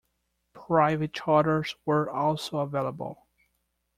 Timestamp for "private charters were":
0.53-2.09